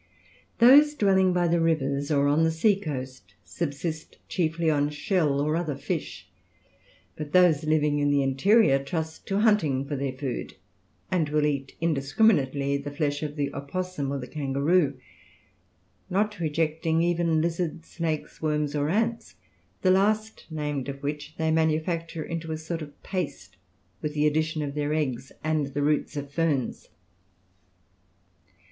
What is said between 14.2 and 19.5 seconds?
kangaroo, not rejecting even lizards, snakes, worms, or ants,